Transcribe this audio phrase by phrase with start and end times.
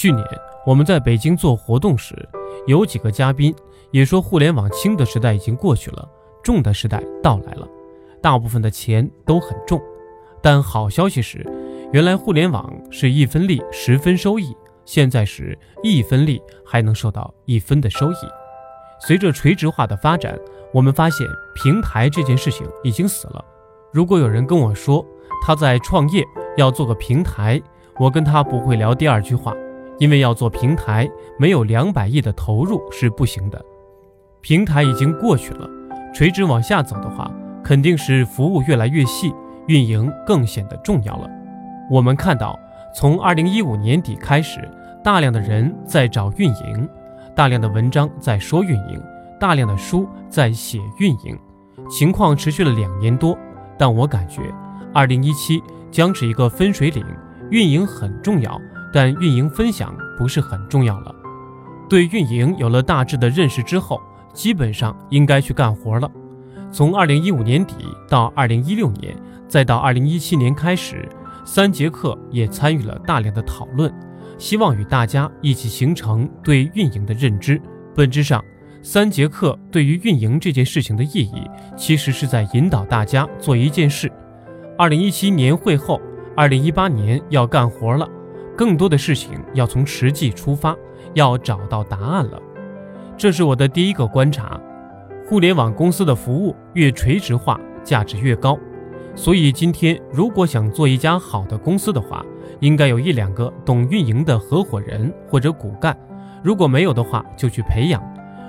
[0.00, 0.24] 去年
[0.64, 2.14] 我们在北京做活动时，
[2.68, 3.52] 有几个嘉宾
[3.90, 6.08] 也说，互联网轻的时代已经过去了，
[6.40, 7.66] 重的时代到来了。
[8.22, 9.82] 大部分的钱都很重，
[10.40, 11.44] 但好消息是，
[11.92, 18.16] 原来互联网是一分利十分收益，现在是一分利还能收到一分的收益。
[19.00, 20.38] 随着垂直化的发展，
[20.72, 21.26] 我们发现
[21.56, 23.44] 平台这件事情已经死了。
[23.92, 25.04] 如果有人跟我说
[25.44, 26.22] 他在创业
[26.56, 27.60] 要做个平台，
[27.98, 29.52] 我跟他不会聊第二句话。
[29.98, 31.08] 因为要做平台，
[31.38, 33.62] 没有两百亿的投入是不行的。
[34.40, 35.68] 平台已经过去了，
[36.14, 37.30] 垂直往下走的话，
[37.62, 39.32] 肯定是服务越来越细，
[39.66, 41.28] 运营更显得重要了。
[41.90, 42.58] 我们看到，
[42.94, 44.60] 从二零一五年底开始，
[45.02, 46.88] 大量的人在找运营，
[47.34, 49.02] 大量的文章在说运营，
[49.40, 51.36] 大量的书在写运营，
[51.90, 53.36] 情况持续了两年多。
[53.76, 54.42] 但我感觉，
[54.94, 57.04] 二零一七将是一个分水岭，
[57.50, 58.60] 运营很重要。
[58.92, 61.14] 但运营分享不是很重要了。
[61.88, 64.00] 对运营有了大致的认识之后，
[64.34, 66.10] 基本上应该去干活了。
[66.70, 67.74] 从二零一五年底
[68.08, 69.16] 到二零一六年，
[69.48, 71.08] 再到二零一七年开始，
[71.44, 73.90] 三节课也参与了大量的讨论，
[74.36, 77.60] 希望与大家一起形成对运营的认知。
[77.94, 78.44] 本质上，
[78.82, 81.42] 三节课对于运营这件事情的意义，
[81.74, 84.12] 其实是在引导大家做一件事。
[84.76, 86.00] 二零一七年会后，
[86.36, 88.06] 二零一八年要干活了。
[88.58, 90.76] 更多的事情要从实际出发，
[91.14, 92.42] 要找到答案了。
[93.16, 94.60] 这是我的第一个观察。
[95.28, 98.58] 互联网公司的服务越垂直化，价值越高。
[99.14, 102.26] 所以今天如果想做一家好的公司的话，
[102.58, 105.96] 应该有一两个懂运营的合伙人或者骨干。
[106.42, 108.02] 如果没有的话，就去培养。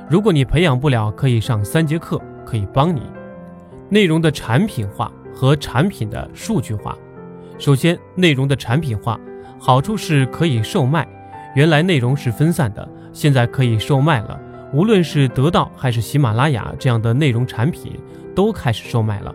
[0.10, 3.04] 如果你培养不了，可以上三节课，可以帮你。
[3.90, 6.98] 内容的产品化和产品的数据化。
[7.60, 9.20] 首先，内容的产品化。
[9.60, 11.08] 好处是可以售卖，
[11.56, 14.40] 原来内容是分散的，现在可以售卖了。
[14.72, 18.00] 无论是得到还是喜马拉雅这样的内容产品，
[18.36, 19.34] 都开始售卖了。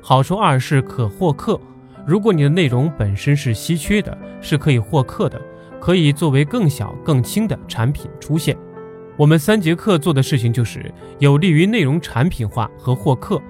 [0.00, 1.60] 好处二是可获客，
[2.06, 5.40] 如果你的内容本身是稀缺的，是可以获客的，
[5.80, 8.56] 可以作为更小更轻的产品出现。
[9.16, 13.40] 我们三节课做的事情就是有利于内容产品化和获客，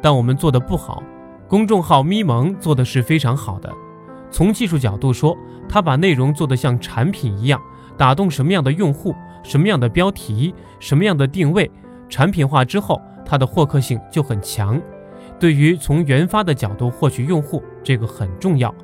[0.00, 1.02] 但我们做的不好。
[1.48, 3.72] 公众号咪蒙做的是非常好的。
[4.30, 5.36] 从技术角度说，
[5.68, 7.60] 他把内容做得像产品一样，
[7.96, 11.70] 打动什么样的用户，什么样的标题，什么样的定位，
[12.08, 14.80] 产品化之后，它的获客性就很强。
[15.38, 18.74] 对于从原发的角度获取用户，这个很重要。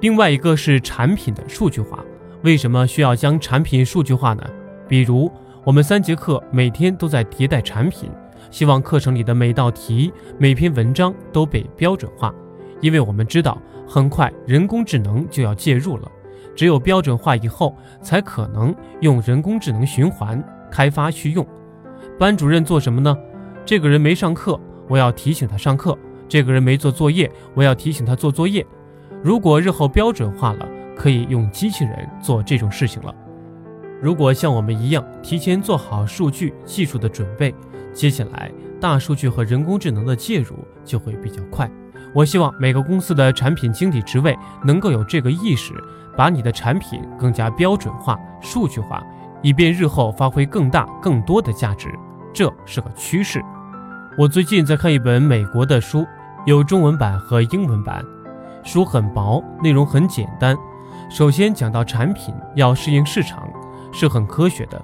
[0.00, 2.04] 另外一个是产品的数据化。
[2.42, 4.42] 为什么需要将产品数据化呢？
[4.88, 5.30] 比如
[5.64, 8.10] 我们三节课每天都在迭代产品，
[8.50, 12.34] 希望课程里的每道题、每篇文章都被标准化，
[12.82, 13.56] 因为我们知道。
[13.84, 16.10] 很快，人工智能就要介入了。
[16.54, 21.46] 只有标准化以后，才可能用人工智能循环开发去用。
[22.18, 23.14] 班主任做什么呢？
[23.66, 25.92] 这个人没上课，我要提醒他上课；
[26.26, 28.64] 这个人没做作业，我要提醒他做作业。
[29.22, 30.66] 如果日后标准化了，
[30.96, 33.14] 可以用机器人做这种事情了。
[34.00, 37.54] 如果像我们一样提前做好数据技术的准备，
[37.92, 38.50] 接下来
[38.80, 41.70] 大数据和人工智能的介入就会比较快。
[42.14, 45.72] 我希望每个公司的产品经理职位能够有这个意识，
[46.16, 49.02] 把你的产品更加标准化、数据化，
[49.40, 51.88] 以便日后发挥更大、更多的价值。
[52.34, 53.42] 这是个趋势。
[54.18, 56.06] 我最近在看一本美国的书，
[56.44, 58.04] 有中文版和英文版。
[58.62, 60.56] 书很薄，内容很简单。
[61.10, 63.48] 首先讲到产品要适应市场，
[63.90, 64.80] 是很科学的、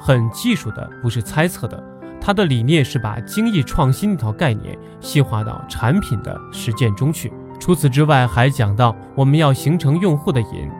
[0.00, 1.82] 很技术的，不是猜测的。
[2.24, 7.32] 他的理念是把精益创新这套概念细化到产品的实践中去。
[7.58, 10.70] 除此之外，还讲到我们要形成用户的瘾。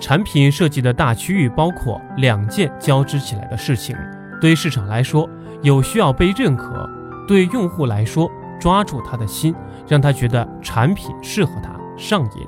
[0.00, 3.96] 产品设计的大区域包括两件交织起来的事情。
[4.40, 5.28] 对市场来说，
[5.62, 6.88] 有需要被认可；
[7.28, 8.28] 对用户来说，
[8.60, 9.54] 抓住他的心，
[9.86, 12.46] 让他觉得产品适合他，上瘾。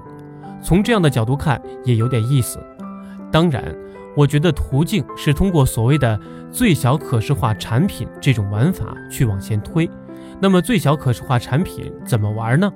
[0.61, 2.59] 从这样的角度看，也有点意思。
[3.31, 3.63] 当然。
[4.17, 6.19] 我觉得途径是通过所谓的
[6.53, 9.89] 最小可视化产品这种玩法去往前推。
[10.41, 12.73] 那么最小可视化产品怎么玩呢？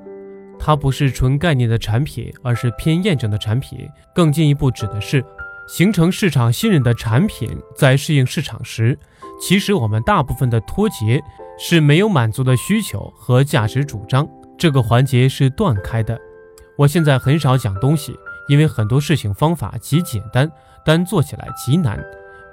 [0.58, 3.88] 它不是纯概念的产品，而是偏验证的产品。
[4.14, 5.24] 更进一步指的是
[5.66, 8.98] 形成市场信任的产品，在适应市场时，
[9.40, 11.20] 其实我们大部分的脱节
[11.58, 16.18] 是没有满足的需求和价值主张，这个环节是断开的。
[16.78, 18.14] 我现在很少讲东西，
[18.48, 20.50] 因为很多事情方法极简单。
[20.86, 21.98] 但做起来极难，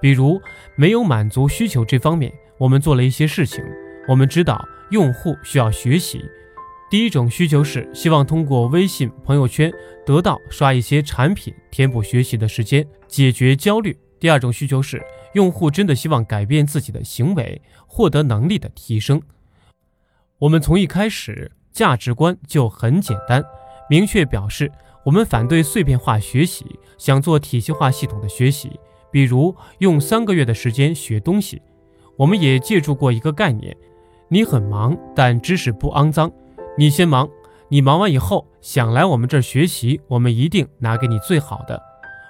[0.01, 0.42] 比如
[0.75, 3.63] 没有满足需求这方面，我们做了一些事情。
[4.07, 6.25] 我们知道用户需要学习，
[6.89, 9.71] 第一种需求是希望通过微信朋友圈
[10.06, 13.98] 得到刷一些产品，填补学习的时间，解决焦虑。
[14.19, 15.01] 第二种需求是
[15.33, 19.21] 用户真的希望改变自己的行为，获得能力的提升。
[20.39, 23.44] 我们从一开始价值观就很简单，
[23.88, 24.71] 明确表示
[25.06, 26.65] 我们反对碎片化学习，
[26.98, 28.80] 想做体系化系统的学习，
[29.11, 31.61] 比如用三个月的时间学东西。
[32.17, 33.75] 我们也借助过一个概念：
[34.27, 36.31] 你很忙，但知识不肮脏。
[36.77, 37.29] 你先忙，
[37.67, 41.81] 你忙完以后想来我们这儿学习，我们一定拿给你最好的。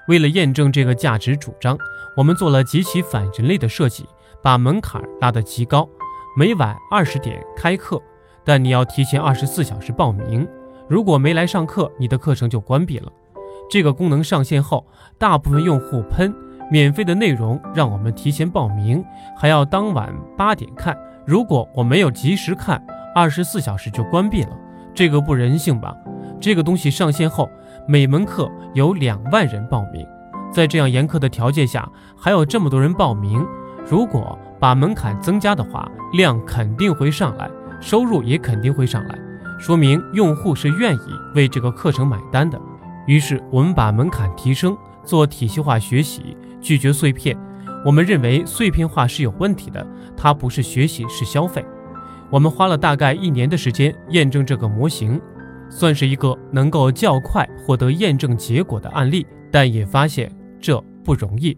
[0.07, 1.77] 为了验证这个价值主张，
[2.17, 4.05] 我们做了极其反人类的设计，
[4.41, 5.87] 把门槛拉得极高。
[6.35, 8.01] 每晚二十点开课，
[8.43, 10.47] 但你要提前二十四小时报名。
[10.87, 13.11] 如果没来上课，你的课程就关闭了。
[13.69, 14.85] 这个功能上线后，
[15.17, 16.33] 大部分用户喷
[16.71, 19.03] 免费的内容，让我们提前报名，
[19.37, 20.97] 还要当晚八点看。
[21.25, 22.81] 如果我没有及时看，
[23.13, 24.57] 二十四小时就关闭了，
[24.95, 25.93] 这个不人性吧？
[26.39, 27.49] 这个东西上线后，
[27.85, 30.07] 每门课有两万人报名，
[30.49, 31.87] 在这样严苛的条件下，
[32.17, 33.45] 还有这么多人报名。
[33.85, 37.51] 如果把门槛增加的话，量肯定会上来，
[37.81, 39.19] 收入也肯定会上来，
[39.59, 42.57] 说明用户是愿意为这个课程买单的。
[43.07, 47.37] 于是我们把门槛提升，做体系化学习，拒绝碎片。
[47.83, 49.85] 我们认为碎片化是有问题的，
[50.15, 51.65] 它不是学习，是消费。
[52.29, 55.19] 我们花了大概一年的时间验证这个模型，
[55.69, 61.57] 算是一个能够较快获得验证结果的案例，但也发现这不容易。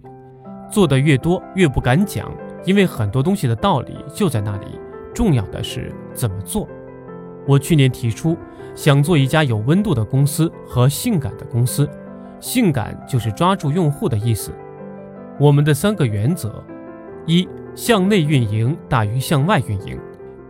[0.71, 2.33] 做的越多越不敢讲，
[2.65, 4.65] 因为很多东西的道理就在那里，
[5.13, 6.67] 重要的是怎么做。
[7.45, 8.37] 我去年提出
[8.73, 11.87] 想做一家有温度的公司和性感的公司，
[12.39, 14.51] 性感就是抓住用户的意思。
[15.39, 16.63] 我们的三个原则：
[17.25, 19.99] 一，向内运营大于向外运营。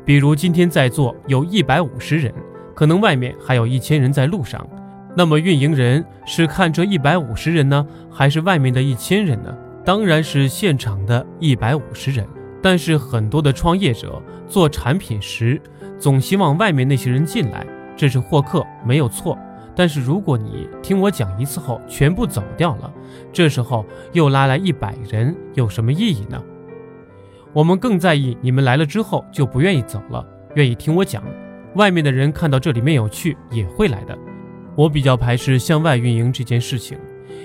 [0.06, 2.33] 比如今天在座有一百五十人，
[2.75, 4.68] 可能外面还有一千人在路上，
[5.15, 9.56] 那么运营人是看这一百五十人呢，还是外面的一千人呢？
[9.85, 12.27] 当然是现场的一百五十人。
[12.62, 15.62] 但是很多的创业者做产品时，
[16.00, 17.65] 总希望外面那些人进来，
[17.95, 19.38] 这是获客没有错。
[19.75, 22.93] 但是如果你听我讲一次后全部走掉了，
[23.31, 26.41] 这时候又拉来一百人，有什么意义呢？
[27.53, 30.25] 我们更在意你们来了之后就不愿意走了，
[30.55, 31.23] 愿意听我讲。
[31.75, 34.17] 外面的人看到这里面有趣也会来的。
[34.75, 36.97] 我比较排斥向外运营这件事情，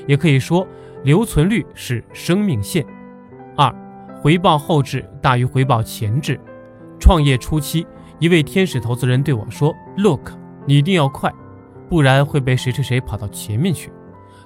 [0.06, 0.66] 也可以说
[1.04, 2.84] 留存率是生命线。
[3.56, 3.74] 二，
[4.20, 6.38] 回报后置大于回报前置。
[7.00, 7.86] 创业初期，
[8.18, 10.32] 一位天使投资人对我说：“Look，
[10.66, 11.32] 你一定要快，
[11.88, 13.92] 不然会被谁谁谁跑到前面去。”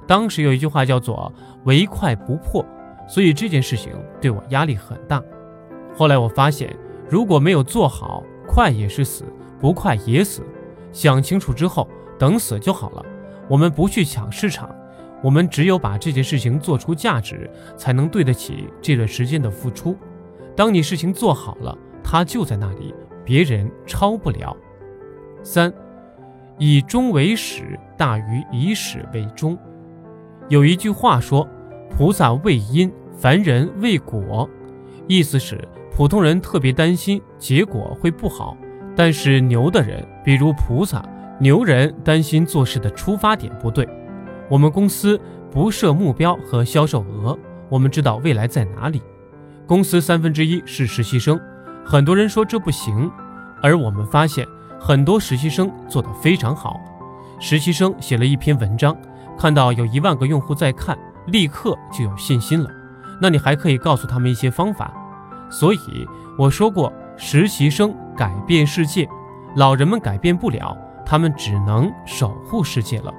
[0.07, 1.33] 当时有一句话叫做
[1.65, 2.65] “唯快不破”，
[3.09, 5.23] 所以这件事情对我压力很大。
[5.95, 6.75] 后来我发现，
[7.09, 9.25] 如果没有做好，快也是死，
[9.61, 10.43] 不快也死。
[10.93, 13.05] 想清楚之后，等死就好了。
[13.49, 14.75] 我们不去抢市场，
[15.23, 19.97] 我们只有把这件事情做出价值，才能对得起这段时间的付出。
[20.57, 24.57] 当你事情做好了，它就在那里，别人超不了。
[25.43, 25.73] 三，
[26.59, 29.59] 以终为始大于以始为终。
[30.49, 31.49] 有一句话说
[31.91, 34.49] ：“菩萨为因，凡人为果。”
[35.09, 35.59] 意思是。
[35.95, 38.57] 普通人特别担心结果会不好，
[38.97, 41.05] 但是牛的人，比如菩萨
[41.39, 43.87] 牛人，担心做事的出发点不对。
[44.49, 45.21] 我们公司
[45.51, 47.39] 不设目标和销售额，
[47.69, 49.03] 我们知道未来在哪里。
[49.67, 51.39] 公司三分之一是实习生，
[51.85, 53.11] 很多人说这不行，
[53.61, 54.47] 而我们发现
[54.85, 56.81] 很多实习生做得非常好。
[57.39, 58.97] 实习生写了一篇文章，
[59.39, 62.69] 看到有一万个用户在看，立刻就有信心了。
[63.21, 64.93] 那你还可以告诉他们一些方法。
[65.49, 65.79] 所以
[66.37, 69.09] 我说过，实习生改变世界，
[69.55, 73.15] 老人们改变不了，他们只能守护世界了。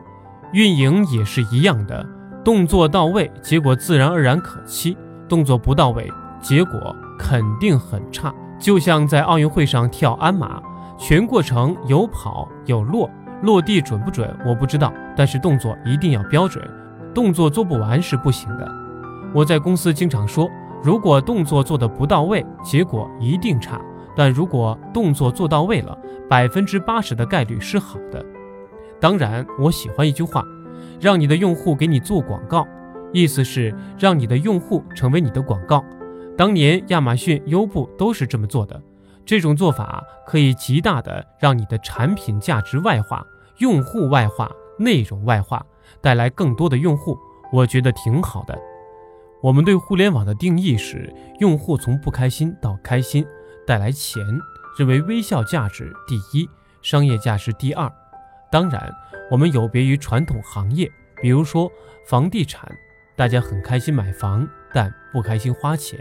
[0.52, 2.06] 运营也是一样的，
[2.44, 4.98] 动作到位，结果自然而然可期；
[5.30, 8.34] 动作不到位，结果肯定很差。
[8.60, 10.62] 就像在奥运会上跳鞍马，
[10.98, 13.10] 全过程有跑有落，
[13.42, 16.64] 落地准不准我不知道，但是动作一定要标准，
[17.14, 18.72] 动作做不完是不行的。
[19.34, 20.50] 我在公司经常说。
[20.84, 23.78] 如果动作做的不到位，结果一定差；
[24.18, 25.98] 但如果动作做到位了，
[26.30, 28.22] 百分之八十的概率是好的。
[29.00, 30.44] 当然，我喜欢一句话：
[31.00, 32.68] 让你的用户给你做广告，
[33.14, 35.82] 意思是让你的用户成为你的广告。
[36.38, 38.82] 当年亚马逊、优步都是这么做的。
[39.26, 43.26] 这种做法可以极大的让你的产品价值外化、
[43.60, 45.66] 用户外化、内容外化，
[46.02, 47.18] 带来更多的用户。
[47.52, 48.58] 我觉得挺好的。
[49.42, 53.26] 我们对互联网的定义是：用户从不开心到开心，
[53.68, 54.24] 带来钱，
[54.78, 56.50] 认为微笑价值第一，
[56.82, 57.92] 商业价值第二。
[58.52, 58.94] 当然，
[59.30, 60.90] 我们有别于传统行业，
[61.22, 61.72] 比如说
[62.08, 62.70] 房地产，
[63.16, 66.00] 大家很开心买房，但不开心花钱。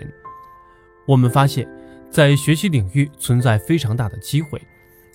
[1.07, 1.69] 我们发现，
[2.13, 4.61] 在学习领域存在非常大的机会，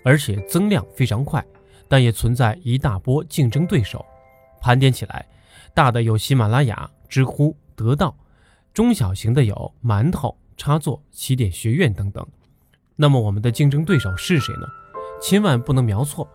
[0.04, 1.46] 而且增量非常快，
[1.88, 4.04] 但也存在一大波竞争对手。
[4.60, 5.24] 盘点起来，
[5.76, 8.18] 大的有喜马拉雅、知乎、得到，
[8.74, 12.26] 中小型的有馒头、插座、起点学院等等。
[12.96, 14.66] 那么，我们的竞争对手是谁呢？
[15.22, 16.28] 千万不能瞄错。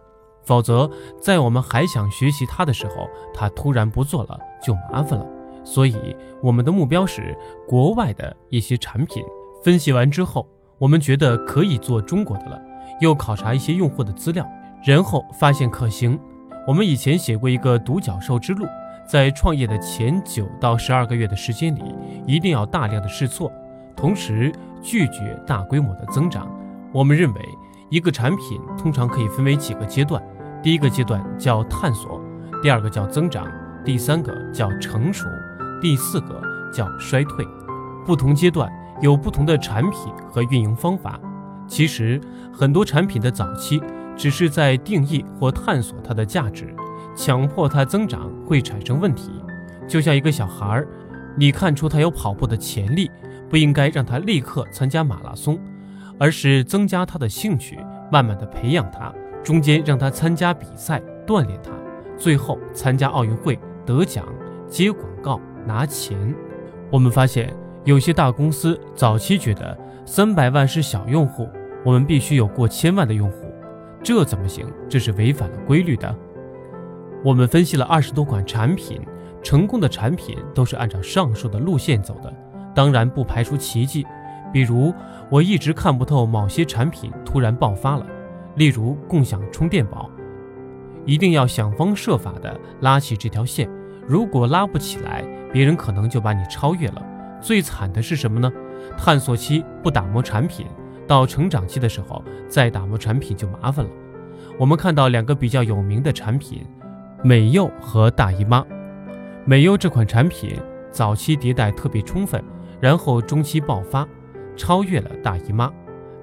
[0.45, 0.89] 否则，
[1.21, 5.27] 在我们还想学习它的时候，它突然不做了，就麻烦了。
[5.65, 9.25] 所以，我们的目标是国外的一些产品。
[9.63, 10.49] 分析完之后，
[10.83, 12.61] 我们觉得可以做中国的了，
[13.01, 14.45] 又考察一些用户的资料，
[14.85, 16.19] 然后发现可行。
[16.67, 18.67] 我们以前写过一个独角兽之路，
[19.07, 21.95] 在创业的前九到十二个月的时间里，
[22.27, 23.49] 一定要大量的试错，
[23.95, 26.51] 同时拒绝大规模的增长。
[26.91, 27.41] 我们认为，
[27.89, 30.21] 一个产品通常可以分为几个阶段。
[30.65, 32.21] 第一个阶段叫探索，
[32.61, 33.47] 第二个叫增长，
[33.85, 35.29] 第三个叫成熟，
[35.81, 37.47] 第四个叫衰退。
[38.05, 38.69] 不同阶段
[39.03, 41.21] 有不同的产品和运营方法。
[41.67, 42.19] 其实
[42.53, 43.83] 很多产品的早期
[44.17, 46.75] 只是在定义或探索它的价值，
[47.15, 49.31] 强迫它增长会产生问题。
[49.89, 50.89] 就像一个小孩儿，
[51.37, 53.11] 你看出他有跑步的潜力，
[53.51, 55.59] 不应该让他立刻参加马拉松，
[56.19, 57.79] 而是增加他的兴趣，
[58.11, 59.13] 慢慢的培养他。
[59.43, 61.73] 中间让他参加比赛锻炼他，
[62.17, 64.25] 最后参加奥运会得奖
[64.69, 66.35] 接广告拿钱。
[66.91, 67.53] 我们发现
[67.85, 71.49] 有些大公司早期觉得三百万是小用户，
[71.85, 73.53] 我们必须有过千万的用户，
[74.03, 74.67] 这怎么行？
[74.89, 76.15] 这是违反了规律的。
[77.25, 79.01] 我们分析了二十多款产品，
[79.43, 82.33] 成功的产品都是按照上述的路线走的，
[82.73, 84.07] 当然不排除奇迹，
[84.53, 84.95] 比如
[85.29, 88.07] 我一直看不透某些产品突然爆发了。
[88.55, 90.11] 例如共享充电宝，
[91.05, 93.69] 一定要想方设法的拉起这条线。
[94.07, 97.03] 如果拉不起来，别人可能就把你超越了。
[97.43, 98.51] 最惨的是什么呢？
[98.97, 100.65] 探索期不打磨产品，
[101.07, 103.91] 到成长期的时候再打磨产品就麻烦了。
[104.59, 106.65] 我们看到两个比较有名的产品，
[107.23, 108.65] 美柚和大姨妈。
[109.45, 110.57] 美柚这款产品
[110.91, 112.43] 早期迭代特别充分，
[112.81, 114.07] 然后中期爆发，
[114.57, 115.71] 超越了大姨妈。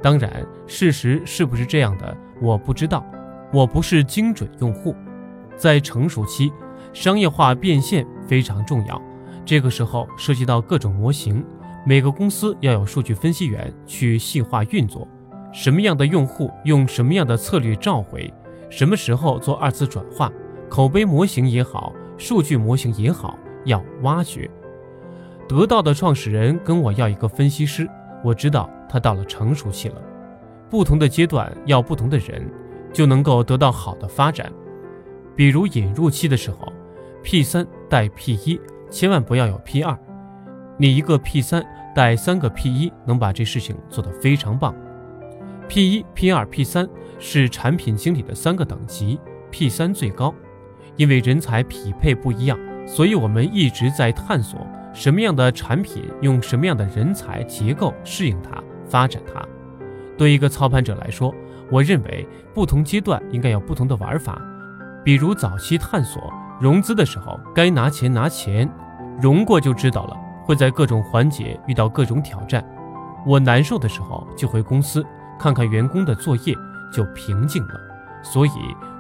[0.02, 3.06] 当然，事实是不是这样的，我不知道。
[3.52, 4.96] 我不是精准用户，
[5.58, 6.54] 在成熟期，
[6.94, 9.02] 商业化变现非常重要。
[9.46, 11.44] 这个时候涉及到各种模型，
[11.86, 15.08] 每个公司要有数据分析员去细化运作。
[15.52, 18.32] 什么样的用户用什么样的策略召回，
[18.70, 20.32] 什么时候做二次转化，
[20.70, 24.50] 口碑模型也好，数据模型也好，要挖掘。
[25.48, 27.90] 得到的创始人跟我要一个分析师。
[28.24, 29.96] 我知道他到了成熟期了，
[30.70, 32.48] 不同的阶段要不同的人，
[32.94, 34.52] 就能够得到好的发展。
[35.36, 36.72] 比如引入期的时候
[37.24, 39.98] ，P 三带 P 一，千万不要有 P 二。
[40.78, 41.64] 你一个 P 三
[41.96, 44.74] 带三个 P 一，能把这事情做得非常棒。
[45.68, 46.88] P 一、P 二、P 三
[47.20, 49.20] 是产品经理的三个等级
[49.52, 50.34] ，P 三最高。
[50.96, 54.60] 因为人才匹配不一样，所以我们一直在探索。
[54.92, 59.42] 什么样的产品用什么样的人才结构适应它、发展它？
[60.18, 61.34] 对一个操盘者来说，
[61.72, 64.42] 我认为不同阶段应该有不同的玩法。
[65.06, 68.70] 比如早期探索融资的时候，该拿钱拿钱，
[69.22, 72.64] 融过就知道了，会在各种环节遇到各种挑战。
[73.26, 75.06] 我难受的时候就回公司
[75.40, 76.54] 看看员工的作业，
[76.92, 77.74] 就平静了。
[78.22, 78.52] 所以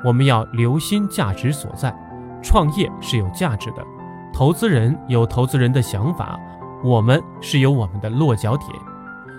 [0.04, 1.94] 我们要留心价值所在，
[2.42, 3.84] 创业是有价值的。
[4.32, 6.40] 投资人有投资人的想法，
[6.82, 8.70] 我们是有我们的落脚点。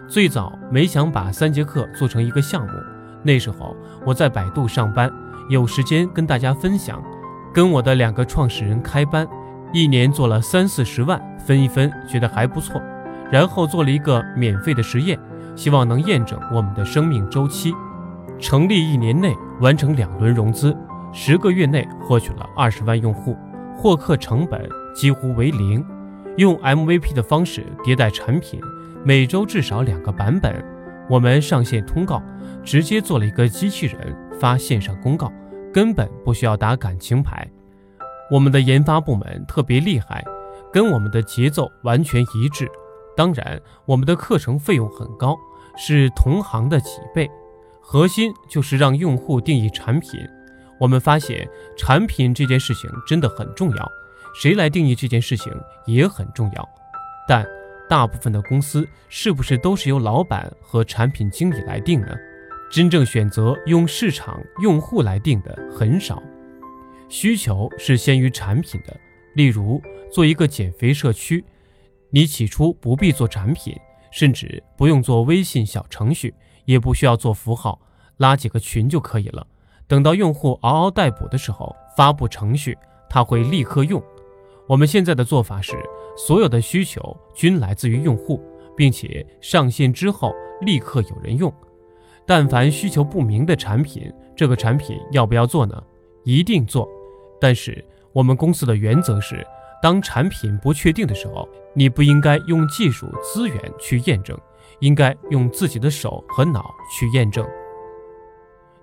[0.06, 2.72] 最早没想把三节课做成一个项目，
[3.22, 3.74] 那时候
[4.04, 5.10] 我在百度上班，
[5.48, 7.02] 有时间跟大家分享。
[7.52, 9.26] 跟我的两个创始人开班，
[9.72, 12.80] 一年做了三四十万，分一分觉得还不错。
[13.30, 15.18] 然后做了一个免费的实验，
[15.54, 17.72] 希望能验证我们的生命周期。
[18.38, 20.76] 成立一年内完成两轮融资，
[21.12, 23.36] 十个月内获取了二十万用户，
[23.76, 24.68] 获客成本。
[24.92, 25.84] 几乎为零，
[26.36, 28.60] 用 MVP 的方式迭代产品，
[29.04, 30.64] 每周至少两个版本。
[31.08, 32.20] 我们上线通告，
[32.64, 35.32] 直接做了一个机器人发线上公告，
[35.72, 37.46] 根本不需要打感情牌。
[38.30, 40.24] 我们的研发部门特别厉害，
[40.72, 42.70] 跟我们的节奏完全一致。
[43.16, 45.36] 当然，我们的课程费用很高，
[45.76, 47.28] 是同行的几倍。
[47.80, 50.20] 核心就是让用户定义产品。
[50.78, 51.46] 我们发现
[51.76, 53.92] 产品这件事情真的很重要。
[54.32, 55.52] 谁来定义这件事情
[55.86, 56.68] 也很重要，
[57.26, 57.44] 但
[57.88, 62.14] 大部分的公司是不是都是由老板和产品经理来定呢？
[62.70, 66.22] 真正选择用市场用户来定的很少。
[67.08, 68.96] 需求是先于产品的。
[69.34, 71.44] 例如，做一个减肥社区，
[72.10, 73.76] 你起初不必做产品，
[74.12, 76.32] 甚至不用做微信小程序，
[76.64, 77.80] 也不需要做符号，
[78.18, 79.46] 拉几个群就可以了。
[79.88, 84.00] 等到用户嗷嗷待哺的时候，发布程序，他会立刻用。
[84.68, 85.76] 我们现在的做法是，
[86.16, 88.40] 所有的需求均来自于用户，
[88.76, 91.52] 并且上线之后立刻有人用。
[92.30, 95.82] 但凡需求不明的产品，这个产品要不要做呢？
[96.22, 96.88] 一定做。
[97.40, 99.44] 但是我们公司的原则是，
[99.82, 104.38] 当产品不确定的时候，你不应该用技术资源去验证，
[104.78, 107.44] 应该用自己的手和脑去验证。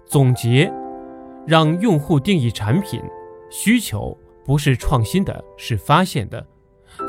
[0.06, 0.70] 总结。
[1.46, 3.01] 让用户定义产品
[3.50, 6.46] 需求，不是创新的，是发现的。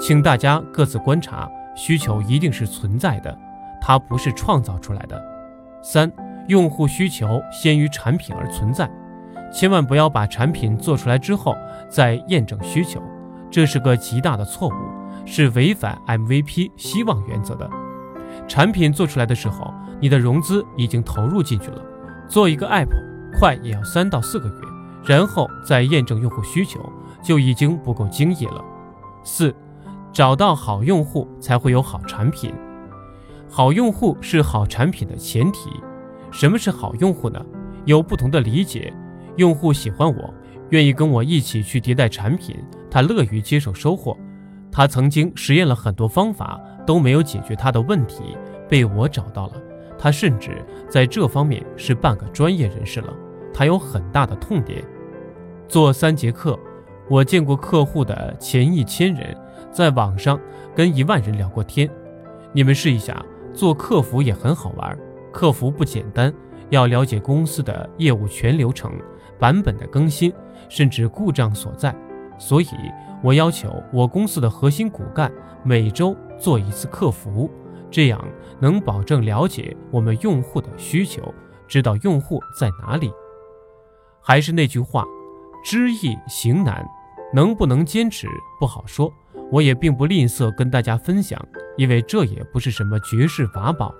[0.00, 3.36] 请大家各自观察，需求一定是存在的，
[3.82, 5.20] 它不是创造出来的。
[5.82, 6.08] 三，
[6.48, 8.90] 用户需求先于产品而存在，
[9.52, 11.54] 千万不要把产品做出来之后
[11.88, 13.00] 再验证需求，
[13.50, 14.72] 这是个极大的错误，
[15.24, 17.70] 是违反 MVP 希望原则的。
[18.46, 21.82] 产品做出来的时候，你的融资已经投入进去了，
[22.28, 22.88] 做一个 App。
[23.38, 24.54] 快也要三到四个月，
[25.04, 26.80] 然后再验证用户需求
[27.22, 28.64] 就已经不够精益了。
[29.22, 29.54] 四，
[30.12, 32.52] 找到好用户才会有好产品，
[33.48, 35.70] 好用户是好产品的前提。
[36.30, 37.44] 什么是好用户呢？
[37.84, 38.92] 有不同的理解。
[39.36, 40.34] 用户喜欢我，
[40.70, 42.56] 愿意跟我一起去迭代产品，
[42.90, 44.16] 他乐于接受收获。
[44.70, 48.36] 他曾经实验了很多方法都没有解决他的问题，
[48.68, 49.54] 被我找到了。
[49.96, 53.12] 他甚至在这方面是半个专业人士了。
[53.54, 54.84] 他有很大的痛点。
[55.66, 56.58] 做三节课，
[57.08, 59.36] 我见过客户的前一千人，
[59.72, 60.38] 在网上
[60.74, 61.88] 跟一万人聊过天。
[62.52, 64.98] 你们试一下，做客服也很好玩。
[65.32, 66.32] 客服不简单，
[66.70, 68.92] 要了解公司的业务全流程、
[69.38, 70.32] 版本的更新，
[70.68, 71.94] 甚至故障所在。
[72.38, 72.66] 所以
[73.22, 75.32] 我要求我公司的核心骨干
[75.64, 77.50] 每周做一次客服。
[77.90, 78.22] 这样
[78.60, 81.34] 能保证了解我们用户的需求，
[81.66, 83.10] 知道用户在哪里。
[84.20, 85.04] 还是那句话，
[85.64, 86.86] 知易行难，
[87.32, 88.28] 能不能坚持
[88.60, 89.10] 不好说。
[89.50, 91.42] 我也并不吝啬跟大家分享，
[91.78, 93.94] 因为这也不是什么绝世法宝。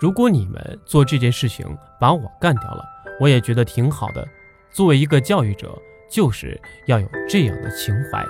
[0.00, 1.66] 如果你们做这件事情
[1.98, 2.84] 把我干掉了，
[3.20, 4.26] 我也觉得挺好的。
[4.70, 5.76] 作为一个教育者，
[6.08, 8.24] 就是要有这样的情怀。